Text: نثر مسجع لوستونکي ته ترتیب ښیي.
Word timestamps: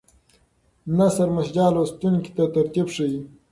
نثر 0.97 1.27
مسجع 1.35 1.65
لوستونکي 1.75 2.31
ته 2.35 2.43
ترتیب 2.55 2.87
ښیي. 2.95 3.19